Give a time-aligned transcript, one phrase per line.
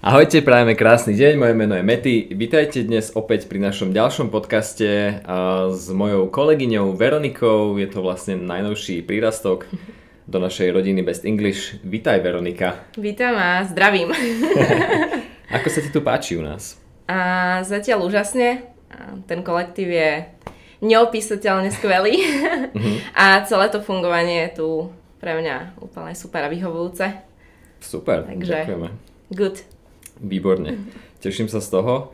[0.00, 2.32] Ahojte, prajeme krásny deň, moje meno je Mety.
[2.32, 5.20] Vítajte dnes opäť pri našom ďalšom podcaste
[5.76, 7.76] s mojou kolegyňou Veronikou.
[7.76, 9.68] Je to vlastne najnovší prírastok
[10.24, 11.76] do našej rodiny Best English.
[11.84, 12.80] Vítaj Veronika.
[12.96, 14.08] Vítam a zdravím.
[15.60, 16.80] Ako sa ti tu páči u nás?
[17.04, 18.72] A zatiaľ úžasne.
[19.28, 20.24] Ten kolektív je
[20.80, 22.24] neopísateľne skvelý
[22.72, 23.12] mhm.
[23.12, 24.68] a celé to fungovanie je tu
[25.20, 27.04] pre mňa úplne super a vyhovujúce.
[27.84, 28.88] Super, Takže, ďakujeme.
[29.36, 29.79] Good.
[30.20, 30.86] Výborne.
[31.24, 32.12] Teším sa z toho.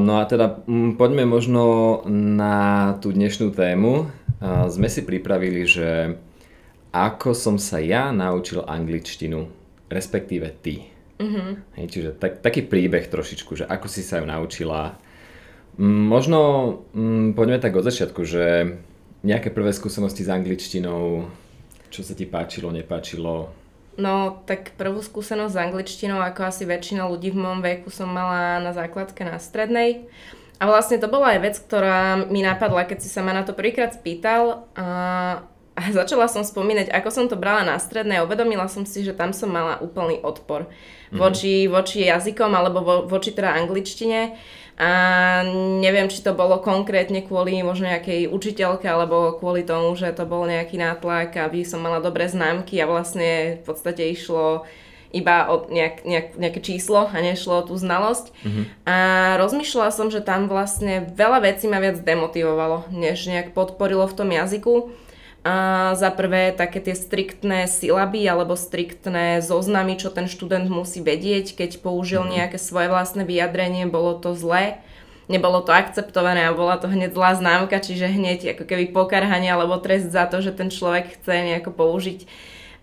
[0.00, 4.08] No a teda m, poďme možno na tú dnešnú tému.
[4.72, 6.18] Sme si pripravili, že
[6.90, 9.46] ako som sa ja naučil angličtinu,
[9.92, 10.90] respektíve ty.
[11.22, 11.54] Uh-huh.
[11.78, 14.98] Hej, čiže tak, taký príbeh trošičku, že ako si sa ju naučila.
[15.78, 16.38] Možno
[16.94, 18.74] m, poďme tak od začiatku, že
[19.22, 21.30] nejaké prvé skúsenosti s angličtinou,
[21.94, 23.54] čo sa ti páčilo, nepáčilo,
[23.94, 28.58] No, tak prvú skúsenosť s angličtinou, ako asi väčšina ľudí v môjom veku, som mala
[28.58, 30.10] na základke na strednej.
[30.58, 33.54] A vlastne to bola aj vec, ktorá mi napadla, keď si sa ma na to
[33.54, 34.66] prvýkrát spýtal.
[34.78, 34.86] A,
[35.74, 39.34] a začala som spomínať, ako som to brala na strednej uvedomila som si, že tam
[39.34, 41.18] som mala úplný odpor mm-hmm.
[41.18, 44.38] voči, voči jazykom alebo vo, voči teda angličtine.
[44.74, 44.90] A
[45.78, 50.50] neviem, či to bolo konkrétne kvôli možno nejakej učiteľke alebo kvôli tomu, že to bol
[50.50, 54.66] nejaký nátlak, aby som mala dobré známky a vlastne v podstate išlo
[55.14, 58.34] iba o nejak, nejak, nejaké číslo a nešlo o tú znalosť.
[58.34, 58.64] Mm-hmm.
[58.82, 58.96] A
[59.38, 64.34] rozmýšľala som, že tam vlastne veľa vecí ma viac demotivovalo, než nejak podporilo v tom
[64.34, 64.90] jazyku.
[65.44, 71.52] A za prvé také tie striktné silaby alebo striktné zoznamy, čo ten študent musí vedieť,
[71.52, 72.30] keď použil mhm.
[72.40, 74.80] nejaké svoje vlastné vyjadrenie, bolo to zlé,
[75.28, 79.76] nebolo to akceptované a bola to hneď zlá známka, čiže hneď ako keby pokarhanie alebo
[79.76, 82.24] trest za to, že ten človek chce nejako použiť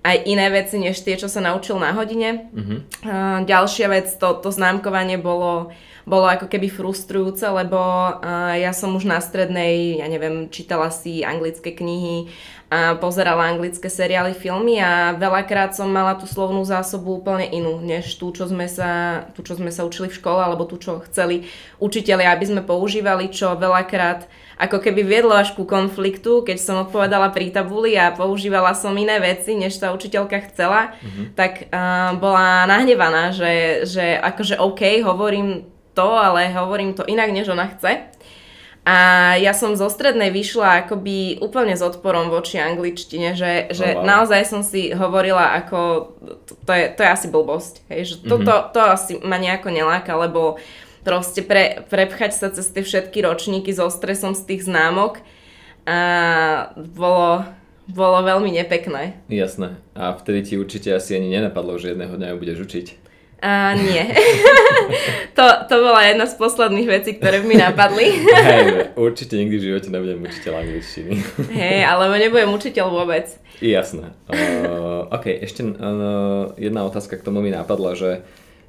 [0.01, 2.49] aj iné veci, než tie, čo sa naučil na hodine.
[2.49, 3.45] Mm-hmm.
[3.45, 5.69] Ďalšia vec, to, to známkovanie bolo
[6.05, 11.21] bolo ako keby frustrujúce, lebo uh, ja som už na strednej, ja neviem, čítala si
[11.21, 12.29] anglické knihy
[12.71, 18.15] a pozerala anglické seriály, filmy a veľakrát som mala tú slovnú zásobu úplne inú, než
[18.15, 21.51] tú, čo sme sa, tú, čo sme sa učili v škole, alebo tú, čo chceli
[21.83, 27.33] učiteľi, aby sme používali, čo veľakrát ako keby viedlo až ku konfliktu, keď som odpovedala
[27.35, 31.25] pri tabuli a používala som iné veci, než tá učiteľka chcela, mm-hmm.
[31.35, 37.49] tak uh, bola nahnevaná, že, že akože OK, hovorím to, ale hovorím to inak, než
[37.51, 38.11] ona chce.
[38.81, 38.97] A
[39.37, 44.05] ja som zo strednej vyšla akoby úplne s odporom voči angličtine, že, že oh, wow.
[44.09, 46.09] naozaj som si hovorila ako,
[46.49, 48.47] to, to, je, to je asi blbosť, hej, že to, mm-hmm.
[48.49, 50.57] to, to asi ma nejako neláka, lebo
[51.05, 55.21] proste pre, prepchať sa cez tie všetky ročníky so stresom z tých známok
[55.85, 57.45] a bolo,
[57.85, 59.17] bolo veľmi nepekné.
[59.29, 59.77] Jasné.
[59.93, 62.87] A vtedy ti určite asi ani nenapadlo, že jedného dňa budeš učiť.
[63.41, 64.05] A nie.
[65.37, 68.21] to, to bola jedna z posledných vecí, ktoré mi napadli.
[68.21, 71.13] Hej, určite nikdy v živote nebudem učiteľ angličtiny.
[71.49, 73.33] Hej, alebo nebudem učiteľ vôbec.
[73.57, 74.13] Jasné.
[74.29, 78.21] Uh, ok, ešte uh, jedna otázka k tomu mi napadla, že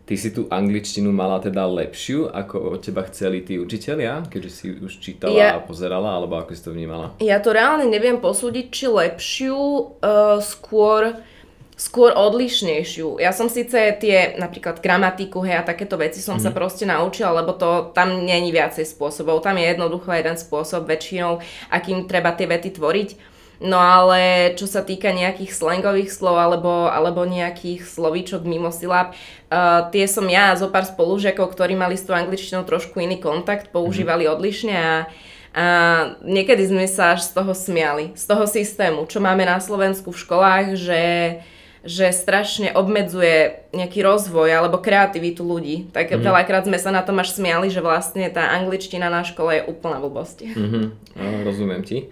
[0.08, 4.64] ty si tú angličtinu mala teda lepšiu, ako od teba chceli tí učiteľia, keďže si
[4.72, 7.12] už čítala ja, a pozerala, alebo ako si to vnímala?
[7.20, 9.60] Ja to reálne neviem posúdiť, či lepšiu,
[10.00, 11.20] uh, skôr
[11.82, 13.18] skôr odlišnejšiu.
[13.18, 16.42] Ja som síce tie napríklad gramatiku, hej, a takéto veci som mm.
[16.46, 16.56] sa mhm.
[16.56, 19.42] proste naučila, lebo to tam není viacej spôsobov.
[19.42, 21.42] Tam je jednoducho jeden spôsob väčšinou,
[21.74, 23.10] akým treba tie vety tvoriť.
[23.62, 29.86] No ale čo sa týka nejakých slangových slov alebo, alebo nejakých slovíčok mimo silab, uh,
[29.94, 33.70] tie som ja a zo pár spolužiakov, ktorí mali s tou angličtinou trošku iný kontakt,
[33.70, 34.30] používali mm.
[34.34, 34.94] odlišne a
[35.52, 40.08] a niekedy sme sa až z toho smiali, z toho systému, čo máme na Slovensku
[40.08, 41.00] v školách, že
[41.82, 45.90] že strašne obmedzuje nejaký rozvoj alebo kreativitu ľudí.
[45.90, 46.22] Tak mm-hmm.
[46.22, 49.98] veľakrát sme sa na tom až smiali, že vlastne tá angličtina na škole je úplná
[49.98, 50.46] blbosť.
[50.46, 50.84] Mm-hmm.
[51.42, 52.06] Rozumiem ti.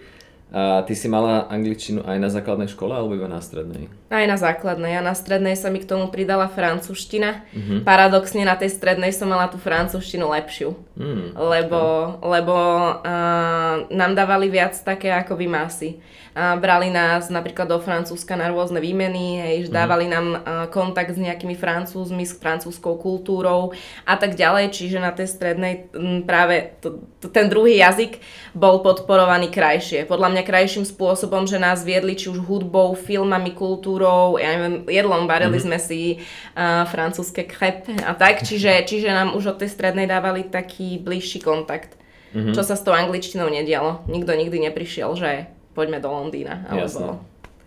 [0.51, 3.87] A ty si mala angličtinu aj na základnej škole alebo iba na strednej?
[4.11, 4.99] Aj na základnej.
[4.99, 7.47] A na strednej sa mi k tomu pridala francúzština.
[7.55, 7.79] Mm-hmm.
[7.87, 10.75] Paradoxne na tej strednej som mala tú francúzštinu lepšiu.
[10.99, 11.81] Mm, lebo
[12.19, 12.55] lebo
[12.99, 18.79] uh, nám dávali viac také ako masy a brali nás napríklad do Francúzska na rôzne
[18.79, 19.71] výmeny, hej, mm.
[19.75, 20.39] dávali nám
[20.71, 23.75] kontakt s nejakými francúzmi, s francúzskou kultúrou
[24.07, 25.91] a tak ďalej, čiže na tej strednej
[26.23, 28.17] práve to, to, ten druhý jazyk
[28.57, 30.09] bol podporovaný krajšie.
[30.09, 35.29] Podľa mňa krajším spôsobom, že nás viedli či už hudbou, filmami, kultúrou, ja neviem, jedlom,
[35.29, 35.63] varili mm.
[35.69, 40.49] sme si uh, francúzske crepe a tak, čiže, čiže nám už od tej strednej dávali
[40.49, 42.01] taký bližší kontakt.
[42.31, 42.55] Mm-hmm.
[42.55, 44.07] Čo sa s tou angličtinou nedialo.
[44.07, 46.63] Nikto nikdy neprišiel, že poďme do Londýna.
[46.71, 47.19] Alebo...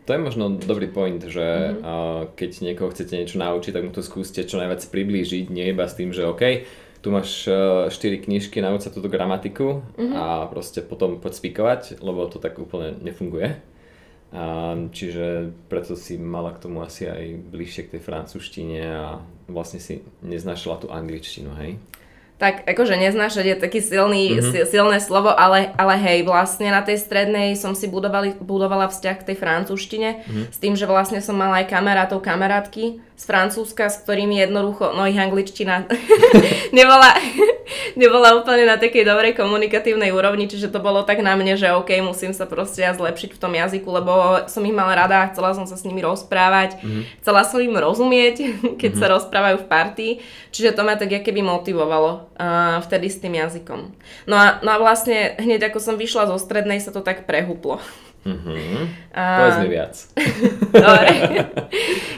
[0.05, 1.81] To je možno dobrý point, že mm-hmm.
[1.85, 5.85] uh, keď niekoho chcete niečo naučiť, tak mu to skúste čo najviac priblížiť, nie iba
[5.85, 6.65] s tým, že OK,
[7.05, 10.17] tu máš uh, 4 knižky, nauč sa túto gramatiku mm-hmm.
[10.17, 13.61] a proste potom poď spíkovať, lebo to tak úplne nefunguje.
[14.35, 19.79] Um, čiže preto si mala k tomu asi aj bližšie k tej francúzštine a vlastne
[19.79, 21.77] si neznášala tú angličtinu, hej?
[22.35, 24.67] Tak akože neznášať je taký silný, mm-hmm.
[24.67, 29.27] silné slovo, ale, ale hej, vlastne na tej strednej som si budovali, budovala vzťah k
[29.33, 30.45] tej francúzštine mm-hmm.
[30.51, 35.07] s tým, že vlastne som mala aj kamarátov, kamarátky z Francúzska, s ktorými jednoducho, no
[35.07, 35.87] ich angličtina
[36.79, 37.15] nebola,
[37.93, 42.01] nebola úplne na takej dobrej komunikatívnej úrovni, čiže to bolo tak na mne, že OK,
[42.01, 45.69] musím sa proste ja zlepšiť v tom jazyku, lebo som ich mala rada, chcela som
[45.69, 47.03] sa s nimi rozprávať, mm-hmm.
[47.21, 48.37] chcela som im rozumieť,
[48.81, 49.01] keď mm-hmm.
[49.01, 50.13] sa rozprávajú v partii,
[50.55, 53.81] čiže to ma tak keby motivovalo uh, vtedy s tým jazykom.
[54.25, 57.79] No a, no a vlastne hneď ako som vyšla zo strednej sa to tak prehuplo.
[58.25, 59.13] Mm-hmm.
[59.13, 59.23] A...
[59.37, 59.95] Povedz mi viac.
[60.73, 61.09] Dobre.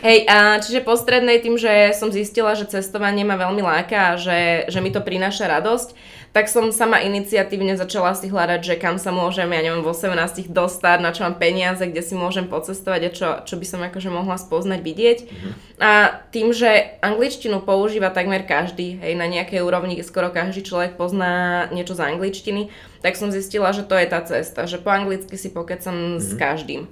[0.06, 4.18] Hej, a čiže po strednej tým, že som zistila, že cestovanie ma veľmi láka a
[4.18, 5.98] že, že mi to prináša radosť,
[6.36, 10.52] tak som sama iniciatívne začala si hľadať, že kam sa môžem, ja neviem, v 18
[10.52, 14.12] dostať, na čo mám peniaze, kde si môžem pocestovať a čo, čo by som akože
[14.12, 15.18] mohla spoznať, vidieť.
[15.24, 15.52] Mm-hmm.
[15.80, 21.72] A tým, že angličtinu používa takmer každý, hej, na nejakej úrovni skoro každý človek pozná
[21.72, 22.68] niečo z angličtiny,
[23.00, 26.20] tak som zistila, že to je tá cesta, že po anglicky si pokecam mm-hmm.
[26.20, 26.36] s mhm.
[26.36, 26.82] každým.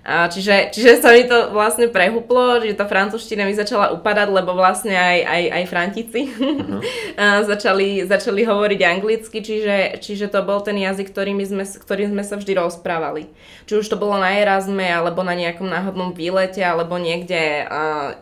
[0.00, 4.56] A čiže, čiže sa mi to vlastne prehuplo, že tá francúzština mi začala upadať, lebo
[4.56, 6.80] vlastne aj, aj, aj frantici uh-huh.
[7.52, 12.40] začali, začali hovoriť anglicky, čiže, čiže to bol ten jazyk, ktorým sme, ktorým sme sa
[12.40, 13.28] vždy rozprávali.
[13.68, 17.68] Či už to bolo na Erasme, alebo na nejakom náhodnom výlete, alebo niekde,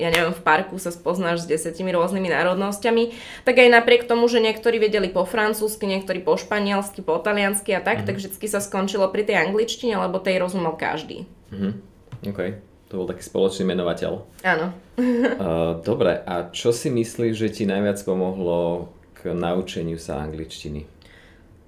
[0.02, 3.14] ja neviem, v parku sa spoznáš s desetimi rôznymi národnosťami,
[3.46, 7.78] tak aj napriek tomu, že niektorí vedeli po francúzsky, niektorí po španielsky, po taliansky a
[7.78, 8.06] tak, uh-huh.
[8.10, 11.37] tak vždy sa skončilo pri tej angličtine, lebo tej rozumel každý.
[11.52, 11.70] Mhm.
[12.28, 12.40] OK,
[12.90, 14.26] to bol taký spoločný menovateľ.
[14.42, 14.66] Áno.
[14.98, 20.86] uh, dobre, a čo si myslíš, že ti najviac pomohlo k naučeniu sa angličtiny?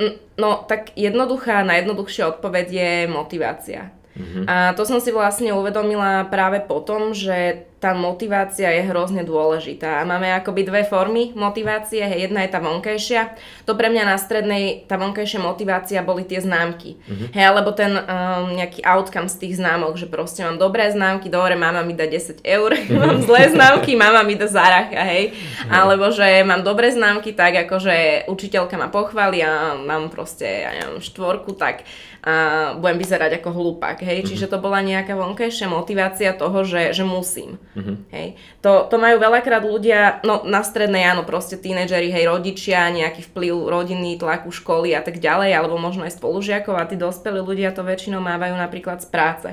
[0.00, 3.92] Mm, no, tak jednoduchá, najjednoduchšia odpoveď je motivácia.
[4.16, 4.42] Uh-huh.
[4.48, 10.04] A to som si vlastne uvedomila práve potom, že tá motivácia je hrozne dôležitá.
[10.04, 12.04] Máme akoby dve formy motivácie.
[12.04, 13.32] Hej, jedna je tá vonkajšia.
[13.64, 17.00] To pre mňa na strednej, tá vonkajšia motivácia boli tie známky.
[17.00, 17.32] Uh-huh.
[17.32, 21.56] Hej, alebo ten um, nejaký outcome z tých známok, že proste mám dobré známky, dobre,
[21.56, 25.32] mama mi dá 10 eur, mám zlé známky, mama mi dá zaracha, hej.
[25.32, 25.72] Uh-huh.
[25.72, 31.00] Alebo že mám dobré známky, tak akože učiteľka ma pochváli a mám proste, ja neviem,
[31.00, 31.88] štvorku, tak
[32.20, 34.20] a budem vyzerať ako hlupák, hej.
[34.20, 34.28] Uh-huh.
[34.28, 37.56] Čiže to bola nejaká vonkajšia motivácia toho, že, že musím.
[37.70, 38.02] Uh-huh.
[38.10, 38.34] Hej.
[38.66, 43.70] To, to majú veľakrát ľudia, no na strednej áno, proste tínedžeri, hej, rodičia, nejaký vplyv
[43.70, 47.86] rodiny, tlaku školy a tak ďalej, alebo možno aj spolužiakov a tí dospelí ľudia to
[47.86, 49.48] väčšinou mávajú napríklad z práce.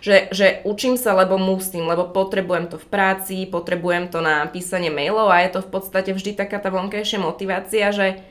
[0.00, 4.88] Že, že učím sa, lebo musím, lebo potrebujem to v práci, potrebujem to na písanie
[4.88, 8.24] mailov a je to v podstate vždy taká tá vonkajšia motivácia, že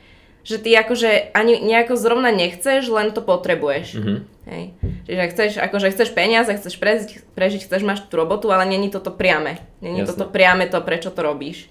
[0.44, 3.88] že ty akože ani nejako zrovna nechceš, len to potrebuješ.
[3.96, 4.18] Mm-hmm.
[4.50, 4.64] Hej.
[5.06, 9.14] Čiže chceš, akože chceš peniaze, chceš prežiť, prežiť, chceš mať tú robotu, ale není toto
[9.14, 9.62] priame.
[9.78, 10.10] Není Jasne.
[10.16, 11.70] toto priame to, prečo to robíš.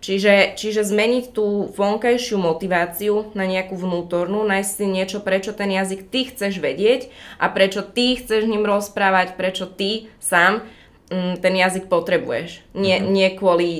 [0.00, 6.12] Čiže, čiže zmeniť tú vonkajšiu motiváciu na nejakú vnútornú, nájsť si niečo, prečo ten jazyk
[6.12, 7.08] ty chceš vedieť
[7.40, 10.68] a prečo ty chceš ním rozprávať, prečo ty sám
[11.08, 12.60] m, mm, ten jazyk potrebuješ.
[12.76, 13.12] Nie, mm-hmm.
[13.12, 13.70] nie kvôli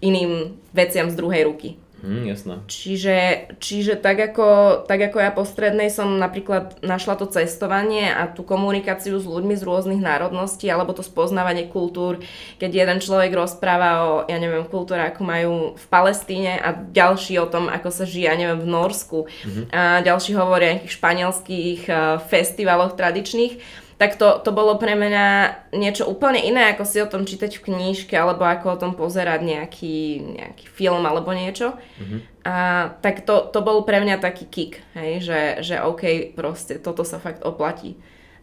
[0.00, 1.68] iným veciam z druhej ruky.
[2.04, 2.60] Mm, jasné.
[2.68, 3.16] Čiže,
[3.56, 8.44] čiže tak, ako, tak ako ja po strednej som napríklad našla to cestovanie a tú
[8.44, 12.20] komunikáciu s ľuďmi z rôznych národností alebo to spoznávanie kultúr,
[12.60, 17.48] keď jeden človek rozpráva o, ja neviem, kultúre, ako majú v Palestíne a ďalší o
[17.48, 19.64] tom, ako sa žije, ja neviem, v Norsku mm-hmm.
[19.72, 25.26] a ďalší hovoria o nejakých španielských uh, festivaloch tradičných tak to, to bolo pre mňa
[25.72, 29.40] niečo úplne iné, ako si o tom čítať v knížke, alebo ako o tom pozerať
[29.40, 31.80] nejaký, nejaký film alebo niečo.
[31.96, 32.20] Mm-hmm.
[32.44, 32.54] A
[33.00, 37.16] tak to, to bol pre mňa taký kick, hej, že, že OK, proste toto sa
[37.16, 37.96] fakt oplatí.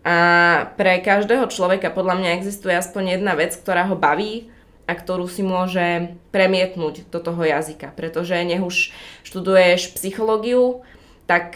[0.03, 4.51] A pre každého človeka podľa mňa existuje aspoň jedna vec, ktorá ho baví
[4.83, 7.95] a ktorú si môže premietnúť do toho jazyka.
[7.95, 8.91] Pretože nech už
[9.24, 10.83] študuješ psychológiu,
[11.24, 11.55] tak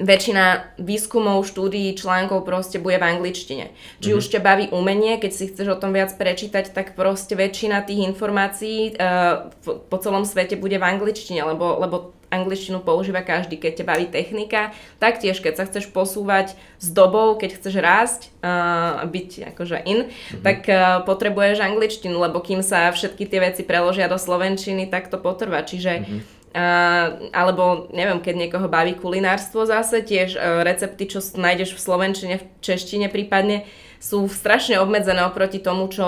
[0.00, 3.70] väčšina výskumov, štúdií, článkov proste bude v angličtine.
[4.00, 4.18] Či mm-hmm.
[4.18, 8.08] už ťa baví umenie, keď si chceš o tom viac prečítať, tak proste väčšina tých
[8.08, 13.88] informácií uh, po celom svete bude v angličtine, lebo, lebo angličtinu používa každý, keď ťa
[13.90, 19.76] baví technika, taktiež keď sa chceš posúvať s dobou, keď chceš rásť, uh, byť akože
[19.84, 20.40] in, mm-hmm.
[20.40, 25.20] tak uh, potrebuješ angličtinu, lebo kým sa všetky tie veci preložia do slovenčiny, tak to
[25.20, 25.60] potrvá.
[25.60, 31.78] Čiže mm-hmm Uh, alebo neviem, keď niekoho baví kulinárstvo zase, tiež uh, recepty, čo nájdeš
[31.78, 33.70] v slovenčine, v češtine prípadne,
[34.02, 36.02] sú strašne obmedzené oproti tomu, čo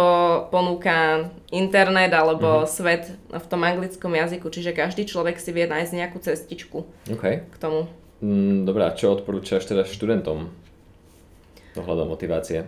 [0.51, 2.73] ponúka internet alebo mm-hmm.
[2.75, 7.47] svet v tom anglickom jazyku, čiže každý človek si vie nájsť nejakú cestičku okay.
[7.47, 7.87] k tomu.
[8.19, 10.51] Mm, Dobre, a čo odporúčaš teda študentom
[11.79, 12.67] ohľadom motivácie?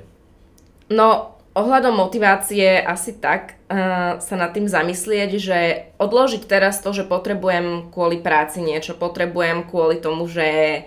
[0.92, 5.58] No, ohľadom motivácie asi tak uh, sa nad tým zamyslieť, že
[6.02, 10.82] odložiť teraz to, že potrebujem kvôli práci niečo, potrebujem kvôli tomu, že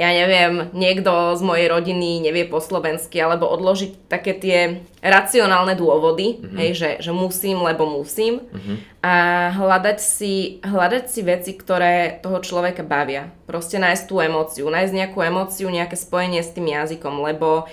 [0.00, 6.40] ja neviem, niekto z mojej rodiny nevie po slovensky, alebo odložiť také tie racionálne dôvody,
[6.40, 6.56] mm-hmm.
[6.56, 8.76] hej, že, že musím, lebo musím mm-hmm.
[9.04, 9.14] a
[9.60, 13.28] hľadať si, hľadať si veci, ktoré toho človeka bavia.
[13.44, 17.68] Proste nájsť tú emóciu, nájsť nejakú emóciu, nejaké spojenie s tým jazykom, lebo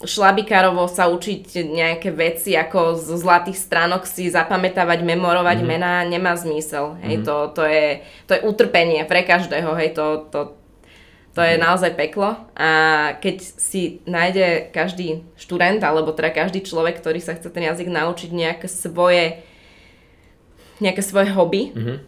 [0.00, 5.72] šlabikárovo sa učiť nejaké veci ako zo zlatých stránok si zapamätávať, memorovať mm-hmm.
[5.76, 6.96] mená nemá zmysel.
[7.04, 7.28] Hej, mm-hmm.
[7.28, 7.86] to, to, je,
[8.24, 10.40] to je utrpenie pre každého, hej, to, to,
[11.36, 12.70] to je naozaj peklo a
[13.20, 18.30] keď si nájde každý študent alebo teda každý človek, ktorý sa chce ten jazyk naučiť
[18.32, 19.44] nejaké svoje
[20.80, 21.98] nejaké svoje hobby mm-hmm.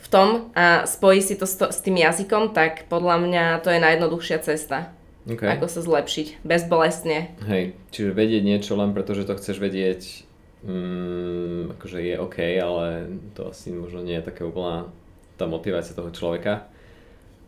[0.00, 3.68] v tom a spojí si to s, to s tým jazykom, tak podľa mňa to
[3.68, 4.96] je najjednoduchšia cesta.
[5.24, 5.56] Okay.
[5.56, 7.32] Ako sa zlepšiť bezbolestne.
[7.48, 10.28] Hej, čiže vedieť niečo len preto, že to chceš vedieť,
[10.68, 14.92] mm, akože je OK, ale to asi možno nie je taká úplná
[15.40, 16.68] tá motivácia toho človeka.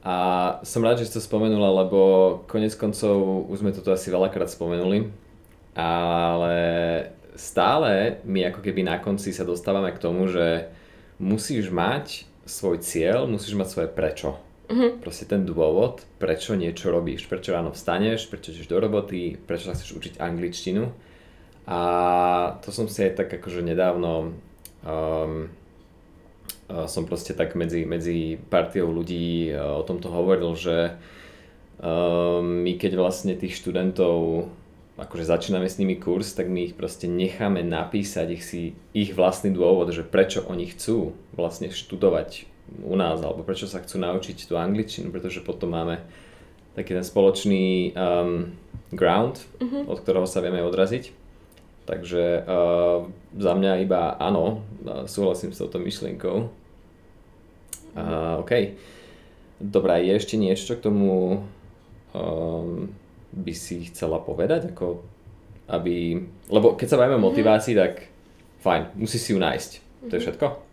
[0.06, 0.16] A
[0.62, 2.00] som rád, že si to spomenula, lebo
[2.48, 5.10] konec koncov už sme toto asi veľakrát spomenuli,
[5.76, 6.56] ale
[7.36, 10.72] stále my ako keby na konci sa dostávame k tomu, že
[11.20, 14.45] musíš mať svoj cieľ, musíš mať svoje prečo.
[14.66, 14.98] Uh-huh.
[14.98, 19.78] Proste ten dôvod, prečo niečo robíš, prečo ráno vstaneš, prečo ideš do roboty, prečo sa
[19.78, 20.90] chceš učiť angličtinu.
[21.66, 21.80] A
[22.62, 24.34] to som si aj tak akože nedávno
[24.86, 25.50] um,
[26.66, 30.98] som proste tak medzi, medzi partiou ľudí o tomto hovoril, že
[32.42, 34.50] my keď vlastne tých študentov
[34.96, 38.62] akože začíname s nimi kurz, tak my ich proste necháme napísať ich, si,
[38.96, 42.48] ich vlastný dôvod, že prečo oni chcú vlastne študovať
[42.82, 46.02] u nás, alebo prečo sa chcú naučiť tú angličtinu, pretože potom máme
[46.76, 48.52] taký ten spoločný um,
[48.92, 49.88] ground, uh-huh.
[49.88, 51.10] od ktorého sa vieme odraziť.
[51.86, 53.06] Takže uh,
[53.38, 54.66] za mňa iba áno,
[55.06, 56.50] súhlasím s touto myšlienkou.
[57.96, 58.76] Uh, OK.
[59.56, 61.40] Dobre, je ešte niečo, čo k tomu
[62.12, 62.92] um,
[63.32, 64.74] by si chcela povedať?
[64.74, 65.00] Ako,
[65.70, 66.20] aby,
[66.52, 68.12] lebo keď sa bavíme o motivácii, tak
[68.60, 69.70] fajn, musí si ju nájsť.
[70.10, 70.26] To je mhm.
[70.28, 70.65] všetko?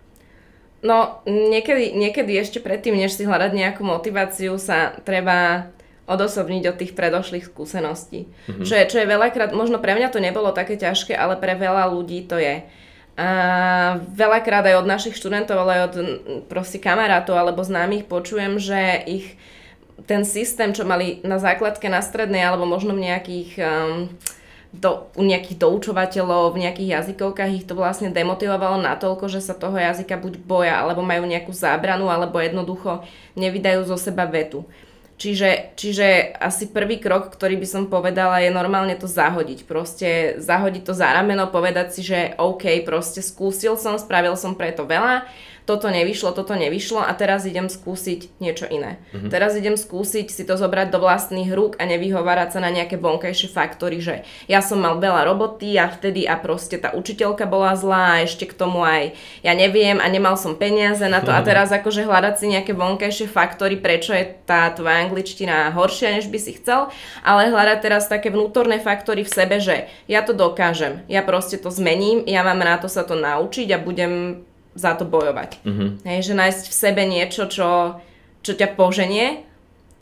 [0.83, 5.71] No, niekedy, niekedy ešte predtým, než si hľadať nejakú motiváciu, sa treba
[6.03, 8.27] odosobniť od tých predošlých skúseností.
[8.27, 8.65] Mm-hmm.
[8.67, 11.87] Čo, je, čo je veľakrát, možno pre mňa to nebolo také ťažké, ale pre veľa
[11.87, 12.67] ľudí to je.
[13.15, 13.27] A
[14.11, 15.95] veľakrát aj od našich študentov, ale aj od
[16.51, 19.39] proste kamarátov alebo známych počujem, že ich
[20.09, 24.11] ten systém, čo mali na základke, na strednej alebo možno v nejakých um,
[24.73, 29.77] do, u nejakých doučovateľov, v nejakých jazykovkách ich to vlastne demotivovalo natoľko, že sa toho
[29.77, 33.05] jazyka buď boja, alebo majú nejakú zábranu, alebo jednoducho
[33.37, 34.65] nevydajú zo seba vetu.
[35.13, 39.69] Čiže, čiže asi prvý krok, ktorý by som povedala, je normálne to zahodiť.
[39.69, 44.89] Proste zahodiť to za rameno, povedať si, že OK, proste skúsil som, spravil som preto
[44.89, 45.29] veľa,
[45.63, 48.99] toto nevyšlo, toto nevyšlo a teraz idem skúsiť niečo iné.
[49.15, 49.31] Mm-hmm.
[49.31, 53.47] Teraz idem skúsiť si to zobrať do vlastných rúk a nevyhovárať sa na nejaké vonkajšie
[53.47, 58.19] faktory, že ja som mal veľa roboty a vtedy a proste tá učiteľka bola zlá
[58.19, 61.71] a ešte k tomu aj ja neviem a nemal som peniaze na to a teraz
[61.71, 66.59] akože hľadať si nejaké vonkajšie faktory, prečo je tá tvoja angličtina horšia, než by si
[66.59, 66.91] chcel,
[67.23, 71.71] ale hľadať teraz také vnútorné faktory v sebe, že ja to dokážem, ja proste to
[71.71, 74.43] zmením, ja mám na to sa to naučiť a budem
[74.73, 75.61] za to bojovať.
[75.63, 75.89] Mm-hmm.
[76.05, 78.01] Hej, že nájsť v sebe niečo, čo,
[78.41, 79.45] čo ťa poženie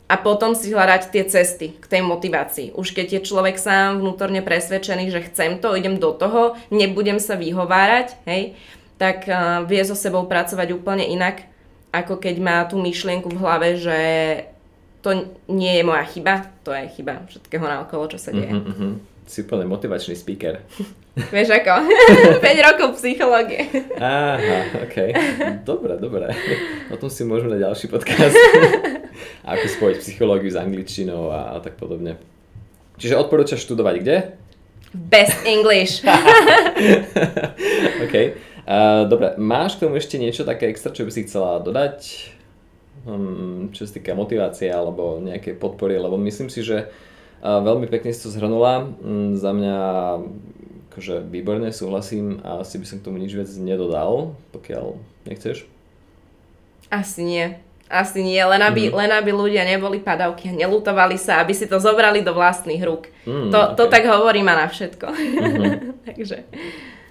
[0.08, 2.76] a potom si hľadať tie cesty k tej motivácii.
[2.76, 7.36] Už keď je človek sám vnútorne presvedčený, že chcem to, idem do toho, nebudem sa
[7.36, 8.56] vyhovárať, hej,
[9.00, 11.48] tak uh, vie so sebou pracovať úplne inak,
[11.92, 14.00] ako keď má tú myšlienku v hlave, že
[15.00, 18.52] to nie je moja chyba, to je chyba všetkého naokolo, čo sa deje.
[18.52, 20.60] Mm-hmm si úplne motivačný speaker.
[21.12, 21.92] Vieš ako?
[22.40, 23.68] 5 rokov psychológie.
[24.00, 24.96] Aha, ok.
[25.60, 26.32] Dobre, dobre.
[26.88, 28.32] O tom si môžeme na ďalší podcast.
[29.52, 32.16] ako spojiť psychológiu s angličtinou a, a tak podobne.
[32.96, 34.16] Čiže odporúčaš študovať kde?
[34.96, 36.00] Best English.
[38.04, 38.14] ok.
[38.62, 42.32] Uh, dobre, máš k tomu ešte niečo také extra, čo by si chcela dodať?
[43.04, 46.88] Um, čo sa týka motivácie alebo nejaké podpory, lebo myslím si, že
[47.42, 48.86] a veľmi pekne si to zhrnula.
[49.02, 49.76] Mm, za mňa
[50.92, 55.64] akože výborne súhlasím a asi by som k tomu nič viac nedodal, pokiaľ nechceš.
[56.92, 57.56] Asi nie.
[57.88, 58.96] Asi nie, len aby, mm.
[58.96, 63.08] len aby ľudia neboli padavky a nelutovali sa, aby si to zobrali do vlastných rúk.
[63.28, 63.76] Mm, to, okay.
[63.76, 65.06] to tak hovorí ma na všetko.
[65.12, 65.72] Mm-hmm.
[66.08, 66.36] Takže...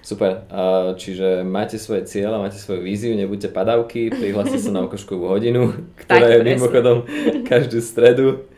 [0.01, 0.49] Super,
[0.97, 6.25] čiže máte svoje cieľa, máte svoju víziu, nebuďte padavky, prihláste sa na okoškovú hodinu, ktorá
[6.25, 6.97] tak, je mimochodom
[7.45, 8.49] každú stredu.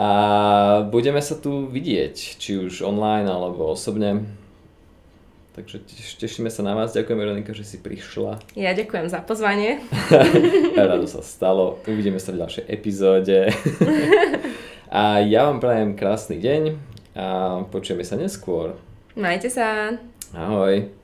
[0.00, 0.08] A
[0.88, 4.24] budeme sa tu vidieť, či už online alebo osobne.
[5.52, 5.84] Takže
[6.16, 6.96] tešíme sa na vás.
[6.96, 8.40] Ďakujem Veronika, že si prišla.
[8.56, 9.84] Ja ďakujem za pozvanie.
[10.78, 11.84] Rado sa stalo.
[11.84, 13.52] Uvidíme sa v ďalšej epizóde.
[14.88, 16.62] a ja vám prajem krásny deň
[17.12, 17.26] a
[17.68, 18.80] počujeme sa neskôr.
[19.20, 20.00] Majte sa.
[20.32, 20.99] Ahoj.